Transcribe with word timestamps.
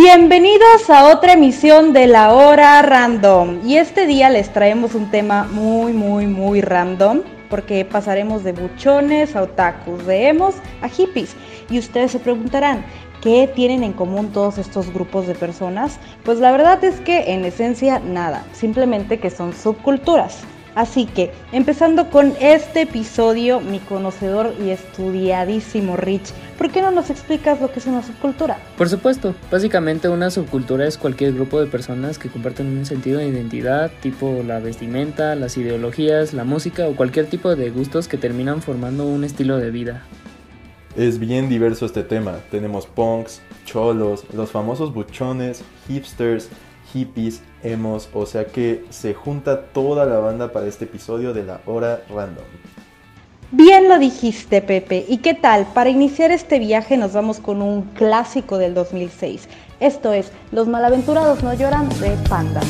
Bienvenidos 0.00 0.88
a 0.90 1.08
otra 1.08 1.32
emisión 1.32 1.92
de 1.92 2.06
la 2.06 2.32
hora 2.32 2.80
random. 2.82 3.66
Y 3.66 3.78
este 3.78 4.06
día 4.06 4.30
les 4.30 4.52
traemos 4.52 4.94
un 4.94 5.10
tema 5.10 5.42
muy, 5.50 5.92
muy, 5.92 6.28
muy 6.28 6.60
random. 6.60 7.22
Porque 7.50 7.84
pasaremos 7.84 8.44
de 8.44 8.52
buchones 8.52 9.34
a 9.34 9.42
otakus, 9.42 10.06
de 10.06 10.28
emos 10.28 10.54
a 10.82 10.88
hippies. 10.88 11.34
Y 11.68 11.80
ustedes 11.80 12.12
se 12.12 12.20
preguntarán, 12.20 12.84
¿qué 13.22 13.50
tienen 13.52 13.82
en 13.82 13.92
común 13.92 14.30
todos 14.32 14.58
estos 14.58 14.94
grupos 14.94 15.26
de 15.26 15.34
personas? 15.34 15.98
Pues 16.22 16.38
la 16.38 16.52
verdad 16.52 16.84
es 16.84 17.00
que 17.00 17.32
en 17.32 17.44
esencia 17.44 17.98
nada, 17.98 18.44
simplemente 18.52 19.18
que 19.18 19.30
son 19.30 19.52
subculturas. 19.52 20.44
Así 20.74 21.06
que, 21.06 21.32
empezando 21.52 22.10
con 22.10 22.34
este 22.40 22.82
episodio, 22.82 23.60
mi 23.60 23.78
conocedor 23.80 24.54
y 24.64 24.70
estudiadísimo 24.70 25.96
Rich, 25.96 26.32
¿por 26.56 26.70
qué 26.70 26.82
no 26.82 26.90
nos 26.90 27.10
explicas 27.10 27.60
lo 27.60 27.72
que 27.72 27.80
es 27.80 27.86
una 27.86 28.02
subcultura? 28.02 28.58
Por 28.76 28.88
supuesto, 28.88 29.34
básicamente 29.50 30.08
una 30.08 30.30
subcultura 30.30 30.86
es 30.86 30.96
cualquier 30.96 31.32
grupo 31.32 31.60
de 31.60 31.66
personas 31.66 32.18
que 32.18 32.28
comparten 32.28 32.66
un 32.66 32.86
sentido 32.86 33.18
de 33.18 33.28
identidad, 33.28 33.90
tipo 34.00 34.42
la 34.46 34.60
vestimenta, 34.60 35.34
las 35.34 35.56
ideologías, 35.56 36.32
la 36.32 36.44
música 36.44 36.86
o 36.86 36.94
cualquier 36.94 37.26
tipo 37.26 37.54
de 37.56 37.70
gustos 37.70 38.06
que 38.06 38.18
terminan 38.18 38.62
formando 38.62 39.04
un 39.04 39.24
estilo 39.24 39.56
de 39.58 39.70
vida. 39.70 40.02
Es 40.96 41.18
bien 41.18 41.48
diverso 41.48 41.86
este 41.86 42.02
tema. 42.02 42.40
Tenemos 42.50 42.86
punks, 42.86 43.40
cholos, 43.64 44.24
los 44.32 44.50
famosos 44.50 44.92
buchones, 44.92 45.62
hipsters, 45.86 46.48
hippies, 46.92 47.42
emos, 47.62 48.08
o 48.12 48.26
sea 48.26 48.46
que 48.46 48.84
se 48.90 49.14
junta 49.14 49.66
toda 49.72 50.04
la 50.04 50.18
banda 50.18 50.52
para 50.52 50.66
este 50.66 50.84
episodio 50.84 51.32
de 51.32 51.44
la 51.44 51.60
hora 51.66 52.02
random. 52.08 52.44
Bien 53.50 53.88
lo 53.88 53.98
dijiste, 53.98 54.60
Pepe. 54.60 55.06
¿Y 55.08 55.18
qué 55.18 55.32
tal? 55.32 55.66
Para 55.72 55.88
iniciar 55.88 56.30
este 56.30 56.58
viaje 56.58 56.98
nos 56.98 57.14
vamos 57.14 57.40
con 57.40 57.62
un 57.62 57.82
clásico 57.82 58.58
del 58.58 58.74
2006. 58.74 59.48
Esto 59.80 60.12
es 60.12 60.32
Los 60.52 60.68
malaventurados 60.68 61.42
no 61.42 61.54
lloran 61.54 61.88
de 62.00 62.10
Panda. 62.28 62.60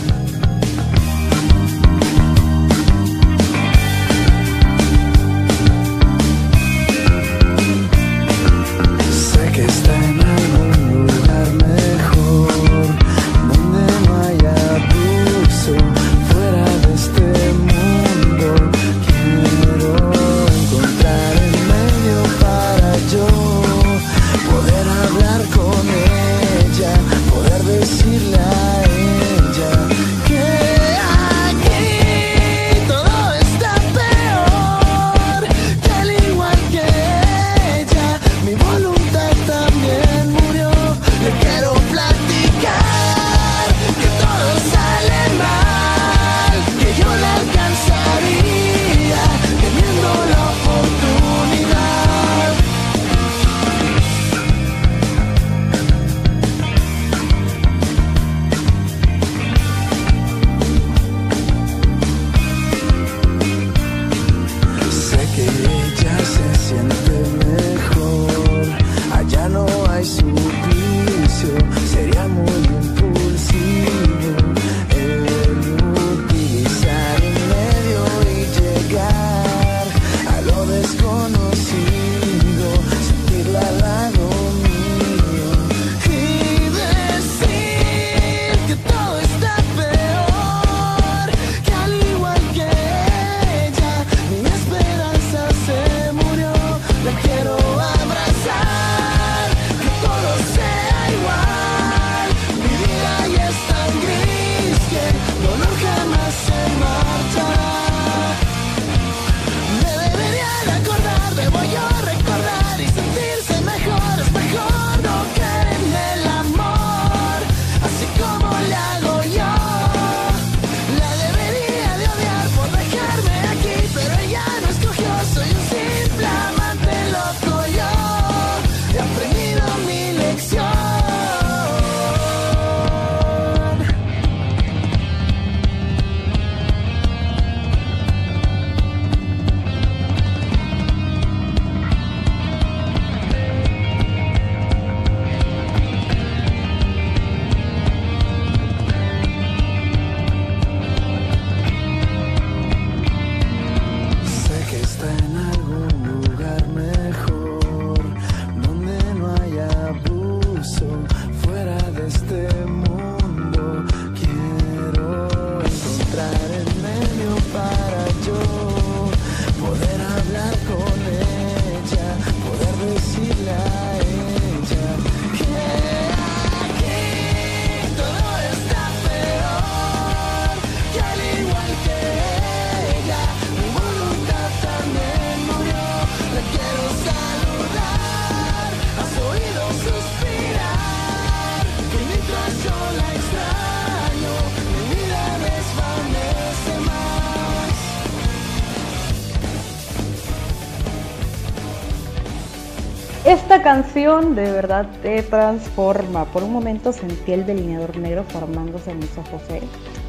Esta 203.29 203.63
canción 203.63 204.35
de 204.35 204.51
verdad 204.51 204.87
te 205.03 205.23
transforma. 205.23 206.25
Por 206.25 206.43
un 206.45 206.51
momento 206.51 206.95
sentí 206.95 207.33
el 207.33 207.45
delineador 207.45 207.95
negro 207.99 208.25
formándose 208.25 208.91
en 208.91 209.01
mis 209.01 209.19
ojos. 209.19 209.43
¿eh? 209.51 209.61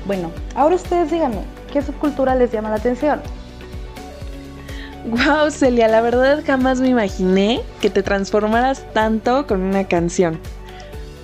Bueno, 0.05 0.31
ahora 0.55 0.75
ustedes 0.75 1.11
díganme, 1.11 1.41
¿qué 1.73 1.81
subcultura 1.81 2.33
les 2.35 2.49
llama 2.53 2.69
la 2.69 2.77
atención? 2.77 3.19
Wow, 5.05 5.51
Celia, 5.51 5.89
la 5.89 5.99
verdad 5.99 6.41
jamás 6.47 6.79
me 6.79 6.87
imaginé 6.87 7.59
que 7.81 7.89
te 7.89 8.03
transformaras 8.03 8.85
tanto 8.93 9.45
con 9.47 9.63
una 9.63 9.83
canción. 9.83 10.39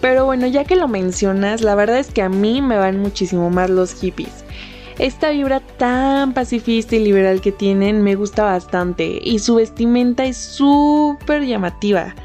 Pero 0.01 0.25
bueno, 0.25 0.47
ya 0.47 0.65
que 0.65 0.75
lo 0.75 0.89
mencionas, 0.89 1.61
la 1.61 1.75
verdad 1.75 1.99
es 1.99 2.11
que 2.11 2.21
a 2.21 2.27
mí 2.27 2.61
me 2.61 2.77
van 2.77 2.99
muchísimo 2.99 3.49
más 3.49 3.69
los 3.69 3.93
hippies. 3.93 4.44
Esta 4.97 5.31
vibra 5.31 5.59
tan 5.59 6.33
pacifista 6.33 6.95
y 6.95 7.03
liberal 7.03 7.41
que 7.41 7.51
tienen 7.51 8.01
me 8.01 8.15
gusta 8.15 8.43
bastante 8.43 9.19
y 9.21 9.39
su 9.39 9.55
vestimenta 9.55 10.23
es 10.23 10.37
súper 10.37 11.45
llamativa. 11.45 12.15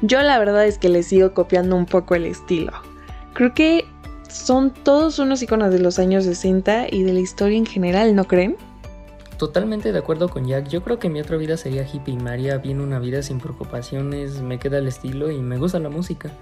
Yo 0.00 0.20
la 0.20 0.40
verdad 0.40 0.66
es 0.66 0.78
que 0.78 0.88
les 0.88 1.06
sigo 1.06 1.32
copiando 1.32 1.76
un 1.76 1.86
poco 1.86 2.16
el 2.16 2.24
estilo. 2.24 2.72
Creo 3.34 3.54
que 3.54 3.84
son 4.28 4.72
todos 4.72 5.20
unos 5.20 5.42
iconos 5.42 5.72
de 5.72 5.78
los 5.78 6.00
años 6.00 6.24
60 6.24 6.86
y 6.90 7.04
de 7.04 7.12
la 7.12 7.20
historia 7.20 7.56
en 7.56 7.66
general, 7.66 8.16
¿no 8.16 8.24
creen? 8.24 8.56
Totalmente 9.38 9.92
de 9.92 9.98
acuerdo 9.98 10.28
con 10.28 10.46
Jack, 10.46 10.68
yo 10.68 10.82
creo 10.82 10.98
que 10.98 11.08
mi 11.08 11.20
otra 11.20 11.36
vida 11.36 11.56
sería 11.56 11.86
hippie. 11.86 12.16
María 12.16 12.58
viene 12.58 12.82
una 12.82 12.98
vida 12.98 13.22
sin 13.22 13.38
preocupaciones, 13.38 14.42
me 14.42 14.58
queda 14.58 14.78
el 14.78 14.88
estilo 14.88 15.30
y 15.30 15.38
me 15.38 15.56
gusta 15.56 15.78
la 15.78 15.88
música. 15.88 16.32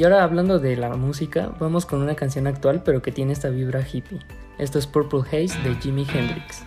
Y 0.00 0.04
ahora 0.04 0.24
hablando 0.24 0.58
de 0.58 0.78
la 0.78 0.96
música, 0.96 1.52
vamos 1.60 1.84
con 1.84 2.00
una 2.00 2.14
canción 2.14 2.46
actual 2.46 2.82
pero 2.82 3.02
que 3.02 3.12
tiene 3.12 3.34
esta 3.34 3.50
vibra 3.50 3.86
hippie. 3.86 4.20
Esto 4.56 4.78
es 4.78 4.86
Purple 4.86 5.20
Haze 5.26 5.60
de 5.62 5.74
Jimi 5.74 6.06
Hendrix. 6.10 6.64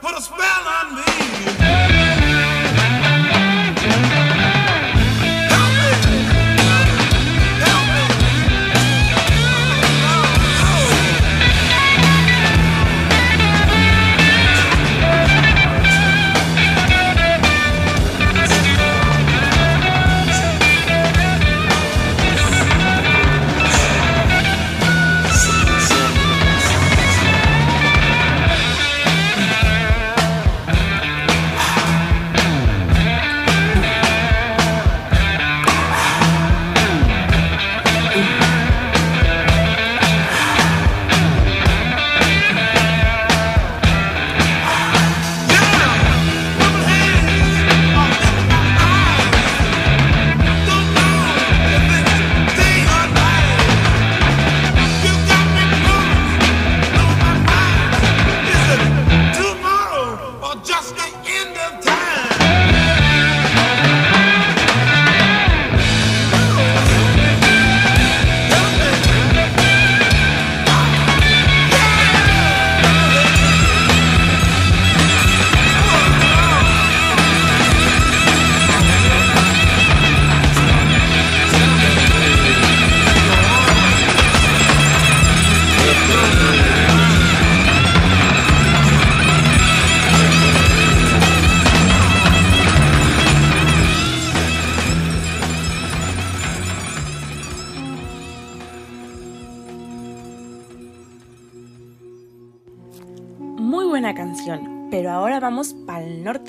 put 0.00 0.16
a 0.16 0.20
spell 0.20 0.40
on 0.40 0.96
me. 0.96 1.65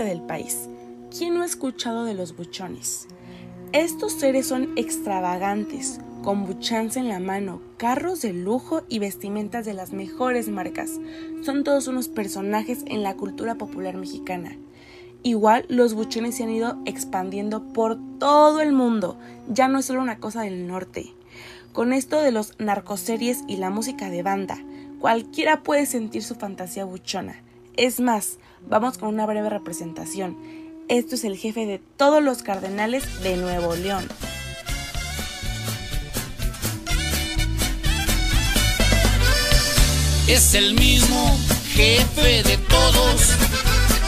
Del 0.04 0.22
país. 0.22 0.70
¿Quién 1.16 1.34
no 1.34 1.42
ha 1.42 1.46
escuchado 1.46 2.06
de 2.06 2.14
los 2.14 2.36
buchones? 2.36 3.08
Estos 3.74 4.14
seres 4.14 4.48
son 4.48 4.78
extravagantes, 4.78 6.00
con 6.24 6.46
buchanza 6.46 7.00
en 7.00 7.10
la 7.10 7.20
mano, 7.20 7.62
carros 7.78 8.22
de 8.22 8.34
lujo 8.34 8.84
y 8.88 9.00
vestimentas 9.00 9.66
de 9.66 9.74
las 9.74 9.94
mejores 9.94 10.48
marcas. 10.50 11.00
Son 11.44 11.64
todos 11.64 11.88
unos 11.88 12.08
personajes 12.08 12.84
en 12.86 13.04
la 13.04 13.16
cultura 13.16 13.56
popular 13.56 13.98
mexicana. 13.98 14.58
Igual 15.24 15.66
los 15.68 15.94
buchones 15.96 16.38
se 16.38 16.44
han 16.44 16.52
ido 16.52 16.78
expandiendo 16.86 17.74
por 17.74 17.98
todo 18.20 18.62
el 18.62 18.72
mundo, 18.72 19.18
ya 19.50 19.68
no 19.68 19.80
es 19.80 19.86
solo 19.86 20.02
una 20.02 20.20
cosa 20.20 20.42
del 20.42 20.68
norte. 20.68 21.14
Con 21.74 21.94
esto 21.94 22.22
de 22.22 22.32
los 22.32 22.54
narcoseries 22.60 23.44
y 23.48 23.58
la 23.58 23.70
música 23.70 24.10
de 24.10 24.24
banda, 24.24 24.58
cualquiera 25.00 25.64
puede 25.64 25.86
sentir 25.86 26.24
su 26.24 26.36
fantasía 26.36 26.86
buchona. 26.86 27.44
Es 27.78 28.00
más, 28.00 28.40
Vamos 28.70 28.98
con 28.98 29.10
una 29.10 29.26
breve 29.26 29.50
representación. 29.50 30.38
Esto 30.90 31.16
es 31.16 31.24
el 31.24 31.38
jefe 31.38 31.66
de 31.66 31.80
todos 31.80 32.22
los 32.22 32.44
cardenales 32.44 33.22
de 33.24 33.38
Nuevo 33.38 33.76
León. 33.76 34.06
Es 40.28 40.54
el 40.54 40.74
mismo 40.74 41.38
jefe 41.74 42.44
de 42.44 42.58
todos, 42.58 43.32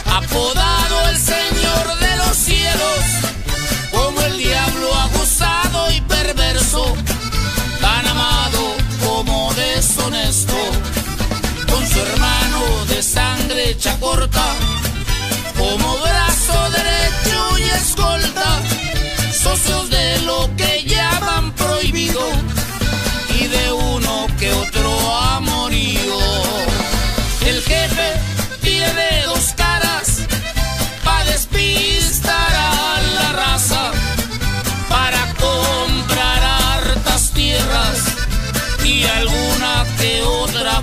apodado 0.04 1.08
el 1.08 1.16
Señor 1.16 1.98
de 1.98 2.16
los 2.16 2.36
cielos, 2.36 3.04
como 3.90 4.20
el 4.20 4.36
diablo 4.36 4.94
abusado 4.94 5.90
y 5.92 6.00
perverso, 6.02 6.49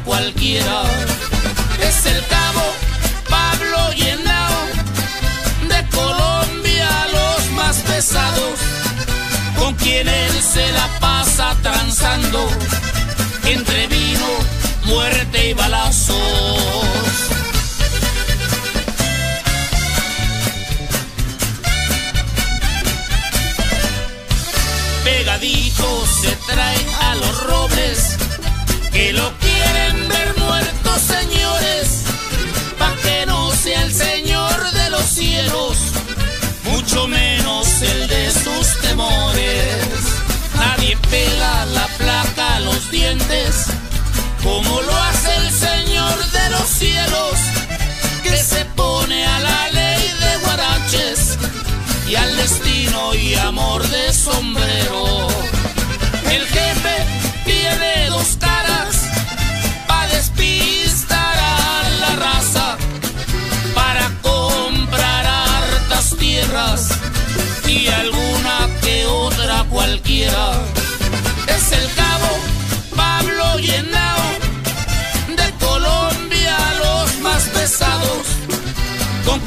cualquiera. 0.07 0.83
Es 1.81 2.05
el 2.05 2.25
cabo 2.27 2.63
Pablo 3.29 3.91
Llenao, 3.93 4.65
de 5.67 5.89
Colombia 5.89 6.89
los 7.11 7.51
más 7.51 7.77
pesados, 7.79 8.59
con 9.57 9.75
quien 9.75 10.07
él 10.07 10.31
se 10.41 10.71
la 10.71 10.87
pasa 10.99 11.55
transando 11.61 12.47
entre 13.45 13.87
vino, 13.87 14.29
muerte 14.85 15.49
y 15.49 15.53
balazos. 15.53 16.17
pegadito 25.03 26.05
se 26.21 26.35
trae 26.47 26.85
a 27.01 27.15
los 27.15 27.43
robles 27.43 28.06
como 44.43 44.81
lo 44.81 44.93
hace 45.03 45.33
el 45.37 45.49
Señor 45.49 46.31
de 46.31 46.49
los 46.49 46.67
cielos, 46.67 47.39
que 48.21 48.35
se 48.35 48.65
pone 48.75 49.25
a 49.25 49.39
la 49.39 49.69
ley 49.69 50.11
de 50.19 50.37
guaraches 50.45 51.37
y 52.09 52.15
al 52.15 52.35
destino 52.35 53.13
y 53.15 53.35
amor 53.35 53.87
de 53.87 54.11
sombrero. 54.11 55.27
El 56.29 56.45
jefe 56.47 56.95
tiene 57.45 58.09
dos 58.09 58.37
caras 58.41 58.56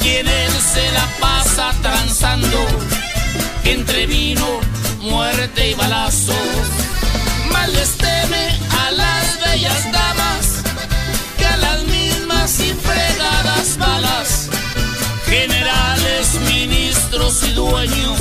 quien 0.00 0.26
él 0.26 0.52
se 0.52 0.90
la 0.92 1.06
pasa 1.20 1.72
transando 1.82 2.66
entre 3.64 4.06
vino, 4.06 4.60
muerte 5.00 5.70
y 5.70 5.74
balazos. 5.74 6.36
Mal 7.52 7.72
les 7.72 7.96
teme 7.96 8.58
a 8.84 8.90
las 8.92 9.40
bellas 9.44 9.92
damas 9.92 10.62
que 11.38 11.46
a 11.46 11.56
las 11.56 11.84
mismas 11.84 12.60
y 12.60 12.72
fregadas 12.72 13.76
balas. 13.78 14.48
Generales, 15.26 16.34
ministros 16.48 17.42
y 17.44 17.52
dueños, 17.52 18.18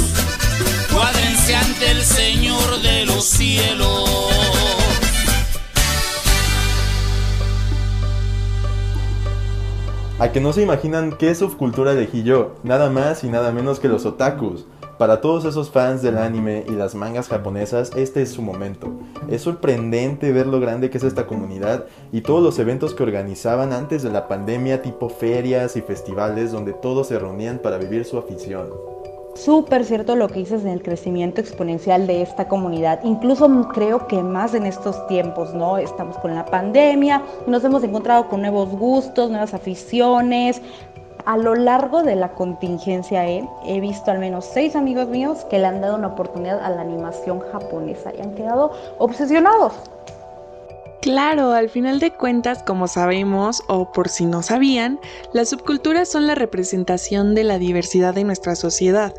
cuádrense 0.93 1.55
ante 1.55 1.91
el 1.91 2.05
Señor 2.05 2.81
de 2.81 3.05
los 3.05 3.25
cielos. 3.25 4.08
A 10.19 10.33
que 10.33 10.41
no 10.41 10.51
se 10.51 10.61
imaginan 10.61 11.13
qué 11.13 11.33
subcultura 11.33 11.93
elegí 11.93 12.23
yo, 12.23 12.55
nada 12.63 12.89
más 12.89 13.23
y 13.23 13.29
nada 13.29 13.53
menos 13.53 13.79
que 13.79 13.87
los 13.87 14.05
otakus. 14.05 14.65
Para 14.97 15.21
todos 15.21 15.45
esos 15.45 15.71
fans 15.71 16.01
del 16.01 16.17
anime 16.17 16.65
y 16.67 16.71
las 16.71 16.93
mangas 16.93 17.29
japonesas, 17.29 17.91
este 17.95 18.21
es 18.21 18.29
su 18.29 18.41
momento. 18.41 18.91
Es 19.29 19.43
sorprendente 19.43 20.33
ver 20.33 20.45
lo 20.45 20.59
grande 20.59 20.89
que 20.89 20.97
es 20.97 21.05
esta 21.05 21.25
comunidad 21.25 21.85
y 22.11 22.19
todos 22.19 22.43
los 22.43 22.59
eventos 22.59 22.93
que 22.93 23.03
organizaban 23.03 23.71
antes 23.71 24.03
de 24.03 24.11
la 24.11 24.27
pandemia, 24.27 24.81
tipo 24.81 25.07
ferias 25.07 25.77
y 25.77 25.81
festivales 25.81 26.51
donde 26.51 26.73
todos 26.73 27.07
se 27.07 27.17
reunían 27.17 27.59
para 27.59 27.77
vivir 27.77 28.03
su 28.03 28.17
afición. 28.17 28.98
Súper 29.35 29.85
cierto 29.85 30.15
lo 30.15 30.27
que 30.27 30.39
dices 30.39 30.63
en 30.63 30.69
el 30.69 30.81
crecimiento 30.81 31.39
exponencial 31.39 32.07
de 32.07 32.21
esta 32.21 32.47
comunidad, 32.47 32.99
incluso 33.03 33.47
creo 33.73 34.07
que 34.07 34.21
más 34.21 34.53
en 34.53 34.65
estos 34.65 35.07
tiempos, 35.07 35.53
¿no? 35.53 35.77
Estamos 35.77 36.17
con 36.17 36.35
la 36.35 36.45
pandemia, 36.45 37.21
nos 37.47 37.63
hemos 37.63 37.83
encontrado 37.83 38.27
con 38.27 38.41
nuevos 38.41 38.69
gustos, 38.69 39.29
nuevas 39.29 39.53
aficiones. 39.53 40.61
A 41.25 41.37
lo 41.37 41.53
largo 41.53 42.01
de 42.01 42.15
la 42.15 42.29
contingencia 42.29 43.27
¿eh? 43.29 43.47
he 43.65 43.79
visto 43.79 44.09
al 44.09 44.19
menos 44.19 44.45
seis 44.45 44.75
amigos 44.75 45.07
míos 45.09 45.45
que 45.49 45.59
le 45.59 45.67
han 45.67 45.79
dado 45.79 45.95
una 45.95 46.07
oportunidad 46.07 46.59
a 46.59 46.69
la 46.69 46.81
animación 46.81 47.39
japonesa 47.51 48.11
y 48.17 48.21
han 48.21 48.33
quedado 48.33 48.71
obsesionados. 48.97 49.73
Claro, 51.01 51.53
al 51.53 51.69
final 51.69 52.01
de 52.01 52.11
cuentas, 52.11 52.61
como 52.61 52.89
sabemos, 52.89 53.63
o 53.67 53.89
por 53.93 54.09
si 54.09 54.25
no 54.25 54.43
sabían, 54.43 54.99
las 55.31 55.49
subculturas 55.49 56.09
son 56.09 56.27
la 56.27 56.35
representación 56.35 57.35
de 57.35 57.45
la 57.45 57.57
diversidad 57.57 58.13
de 58.13 58.25
nuestra 58.25 58.55
sociedad. 58.55 59.13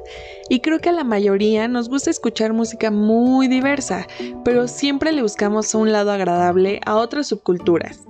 Y 0.51 0.61
creo 0.61 0.81
que 0.81 0.91
a 0.91 0.93
la 0.93 1.05
mayoría 1.05 1.69
nos 1.69 1.89
gusta 1.89 2.11
escuchar 2.11 2.53
música 2.53 2.91
muy 2.91 3.49
diversa, 3.49 4.07
pero 4.45 4.69
siempre 4.69 5.13
le 5.13 5.23
buscamos 5.23 5.75
un 5.75 5.91
lado 5.91 6.11
agradable 6.11 6.81
a 6.85 6.97
otras 6.97 7.29
subculturas. 7.29 8.01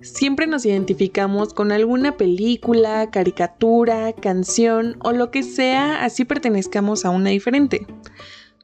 Siempre 0.00 0.46
nos 0.46 0.64
identificamos 0.64 1.52
con 1.52 1.70
alguna 1.70 2.16
película, 2.16 3.10
caricatura, 3.10 4.14
canción 4.14 4.96
o 5.00 5.12
lo 5.12 5.30
que 5.30 5.42
sea, 5.42 6.02
así 6.02 6.24
pertenezcamos 6.24 7.04
a 7.04 7.10
una 7.10 7.28
diferente. 7.28 7.86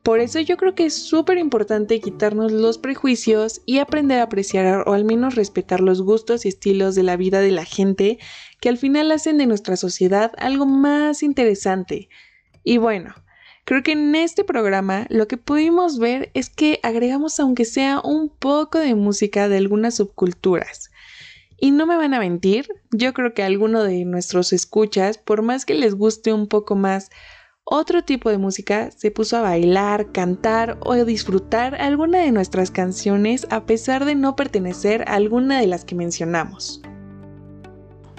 Por 0.02 0.21
eso 0.21 0.40
yo 0.40 0.57
creo 0.57 0.75
que 0.75 0.87
es 0.87 0.95
súper 0.95 1.38
importante 1.38 2.00
quitarnos 2.00 2.52
los 2.52 2.78
prejuicios 2.78 3.61
y 3.67 3.78
aprender 3.78 4.21
a 4.21 4.25
apreciar 4.25 4.88
o 4.88 4.95
al 4.95 5.05
menos 5.05 5.35
respetar 5.35 5.81
los 5.81 6.02
gustos 6.02 6.45
y 6.45 6.49
estilos 6.49 6.95
de 6.95 7.02
la 7.02 7.17
vida 7.17 7.40
de 7.40 7.50
la 7.50 7.64
gente 7.64 8.19
que 8.61 8.69
al 8.69 8.78
final 8.78 9.11
hacen 9.11 9.38
de 9.38 9.47
nuestra 9.47 9.76
sociedad 9.76 10.33
algo 10.38 10.67
más 10.67 11.23
interesante. 11.23 12.09
Y 12.64 12.78
bueno, 12.78 13.14
creo 13.64 13.83
que 13.83 13.93
en 13.93 14.14
este 14.14 14.45
programa 14.45 15.07
lo 15.11 15.28
que 15.28 15.37
pudimos 15.37 15.99
ver 15.99 16.31
es 16.35 16.49
que 16.49 16.81
agregamos 16.83 17.38
aunque 17.40 17.64
sea 17.64 18.00
un 18.02 18.28
poco 18.28 18.78
de 18.78 18.95
música 18.95 19.49
de 19.49 19.59
algunas 19.59 19.97
subculturas. 19.97 20.90
Y 21.61 21.73
no 21.73 21.87
me 21.87 21.97
van 21.97 22.14
a 22.14 22.21
mentir, 22.21 22.69
yo 22.93 23.12
creo 23.12 23.35
que 23.35 23.43
alguno 23.43 23.83
de 23.83 24.05
nuestros 24.05 24.52
escuchas, 24.52 25.19
por 25.19 25.43
más 25.43 25.64
que 25.64 25.75
les 25.75 25.95
guste 25.97 26.33
un 26.33 26.47
poco 26.47 26.76
más 26.76 27.11
otro 27.71 28.03
tipo 28.03 28.31
de 28.31 28.39
música 28.39 28.91
se 28.91 29.11
puso 29.11 29.37
a 29.37 29.43
bailar, 29.43 30.11
cantar 30.11 30.79
o 30.81 30.95
disfrutar 30.95 31.75
alguna 31.75 32.21
de 32.21 32.33
nuestras 32.33 32.71
canciones 32.71 33.47
a 33.51 33.67
pesar 33.67 34.07
de 34.07 34.15
no 34.15 34.37
pertenecer 34.37 35.03
a 35.07 35.15
alguna 35.15 35.61
de 35.61 35.67
las 35.67 35.85
que 35.85 35.95
mencionamos. 35.95 36.81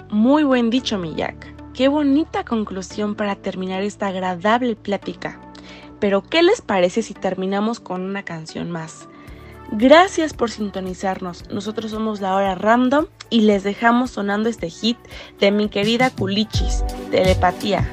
Muy 0.08 0.44
buen 0.44 0.70
dicho, 0.70 0.98
mi. 0.98 1.16
Qué 1.74 1.88
bonita 1.88 2.44
conclusión 2.44 3.16
para 3.16 3.34
terminar 3.34 3.82
esta 3.82 4.08
agradable 4.08 4.76
plática. 4.76 5.40
Pero, 5.98 6.22
¿qué 6.22 6.42
les 6.42 6.62
parece 6.62 7.02
si 7.02 7.14
terminamos 7.14 7.80
con 7.80 8.02
una 8.02 8.24
canción 8.24 8.70
más? 8.70 9.08
Gracias 9.72 10.32
por 10.32 10.50
sintonizarnos. 10.50 11.50
Nosotros 11.50 11.90
somos 11.90 12.20
La 12.20 12.34
Hora 12.36 12.54
Random 12.54 13.06
y 13.30 13.42
les 13.42 13.64
dejamos 13.64 14.12
sonando 14.12 14.48
este 14.48 14.70
hit 14.70 14.98
de 15.38 15.50
mi 15.50 15.68
querida 15.68 16.10
Culichis, 16.10 16.84
Telepatía. 17.10 17.92